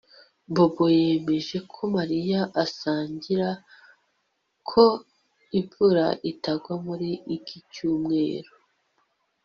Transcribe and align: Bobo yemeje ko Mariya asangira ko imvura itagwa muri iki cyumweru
Bobo 0.53 0.85
yemeje 0.99 1.57
ko 1.71 1.79
Mariya 1.95 2.41
asangira 2.63 3.47
ko 4.69 4.83
imvura 5.59 6.05
itagwa 6.31 6.73
muri 6.85 7.09
iki 7.35 7.57
cyumweru 7.71 8.51